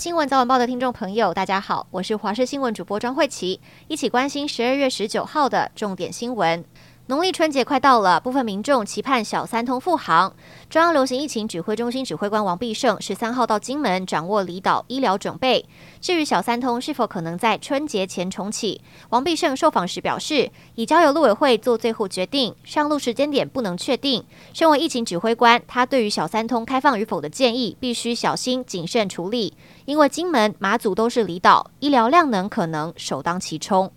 [0.00, 6.64] 新闻早晚报的听众朋友，大家好，我是华视新闻主播庄慧琪，一起关心十二月十九号的重点新闻。
[7.10, 10.32] 农历春节快到了，部分民众期盼小三通复航。
[10.68, 15.68] 中央流行疫情指挥中心指挥官王必胜十三号到金门掌握离岛医疗准备。
[16.00, 24.24] 至于小三通是否可能在春节前重启，王必胜受访时表示，已交由陆委会做最后决定，上路时间点不能确定。
[24.52, 29.52] 身为疫情指挥官，他对于小三通开放与否的建议，必须小心谨慎处理，
[29.84, 33.90] 因为金门、马祖都是离岛，医疗量能可能首当其冲。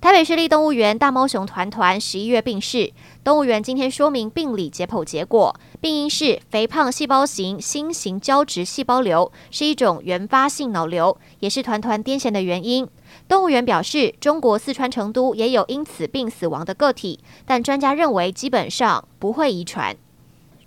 [0.00, 2.92] 台北市立动物园大猫熊团团十一月病逝，
[3.24, 12.86] 动物园今天说明病理解剖结果，病因是肥胖细胞型新型胶质细胞瘤，是一种原发性脑瘤，也是团团癫痫的原因。
[13.26, 19.96] 动物园表示，中国四川成都也有因此病死亡的个体，但专家认为基本上不会遗传。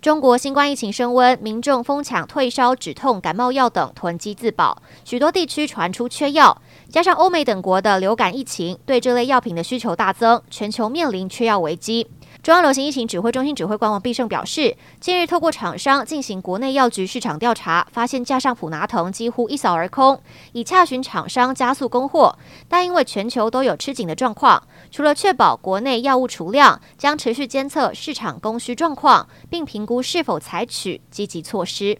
[0.02, 6.60] 中国新冠疫情升温，民众疯抢退烧、止痛、感冒药等囤积自保，许多地区传出缺药。
[6.88, 12.08] 加上欧美等国的流感疫情，对这类药品的需求大增，全球面临缺药危机。
[12.42, 22.36] 中央流行疫情指挥中心指挥官王必胜表示，近日透过厂商进行国内药局市场调查，发现架上普拿疼几乎一扫而空，已洽询厂商加速供货。
[22.66, 31.96] 但因为全球都有吃紧的状况，除了确保国内药物储量，将持续监测市场供需状况，并评估是否采取积极措施。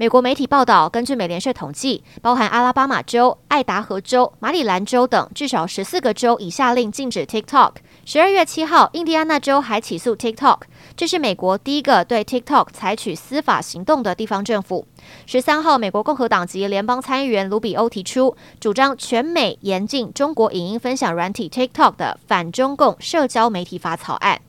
[0.00, 7.72] 美国媒体报道，根据美联社统计，包含阿拉巴马州、爱达荷州、马里兰州等至少十四个州已下令禁止 TikTok。
[8.06, 10.60] 十二月七号，印第安纳州还起诉 TikTok，
[10.96, 14.86] 这是美国第一个对 TikTok 采取司法行动的地方政府。
[15.26, 24.40] 十三号，美国共和党籍联邦参议员卢比欧提出，主张全美严禁中国影音分享软体 TikTok 的反中共社交媒体法草案。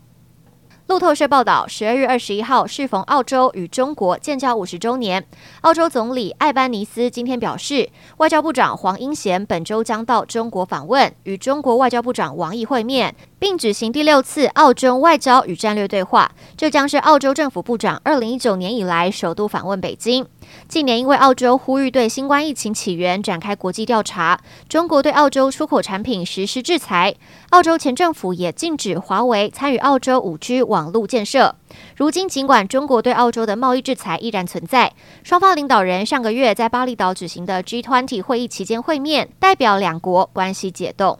[0.92, 5.26] 路透社报道，十二月二十一号适逢澳洲与中国建交五十周年，
[5.62, 13.16] 澳洲总理艾班尼斯今天表示，外交部长黄英贤本周将到中国访问，与中国外交部长王毅会面。
[13.40, 20.28] 并举行第六次澳中外交与战略对话，这将是澳洲政府部长二零一九年以来首度访问北京。
[20.68, 27.16] 近年因为澳洲呼吁对新冠疫情起源展开国际调查，中国对澳洲出口产品实施制裁，
[27.50, 31.56] 澳洲前政府也禁止华为参与澳洲五 G 网络建设。
[31.96, 34.94] 如今尽管中国对澳洲的贸易制裁依然存在，
[35.24, 41.18] 双方领导人上个月在巴厘岛举行的 G20 会议期间会面，代表两国关系解冻。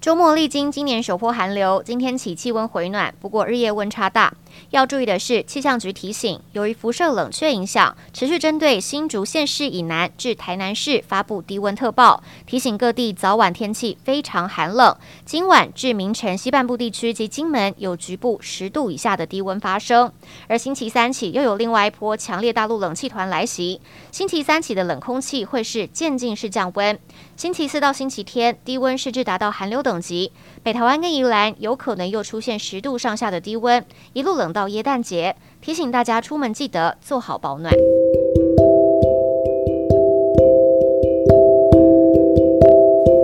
[0.00, 4.32] 周末历经今年首波寒流，今天起气温回暖，不过日夜温差大。
[4.70, 14.96] 要注意的是，气象局提醒，由于辐射冷却影响，持续针对新竹县市以南至台南市发布低温特报，提醒各地早晚天气非常寒冷。
[15.24, 20.12] 今晚至明晨西半部地区及金门有局部十度以下的低温发生。
[20.46, 23.80] 而星期三起又有另外一波强烈大陆冷气团来袭，
[24.12, 26.96] 星期三起的冷空气会是渐进式降温。
[27.36, 30.32] 星期四到星期天低温甚至达到寒流等级，
[30.62, 33.82] 北台湾跟宜兰有可能又出现十度上下的低温，
[34.12, 34.48] 一路冷。
[34.52, 37.70] 到耶诞节，提醒大家出门记得做好保暖。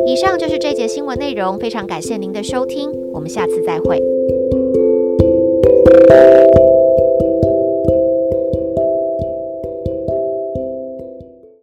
[0.07, 4.14] 以上就是这节新闻内容，非常感谢您的收听，我们下次再会。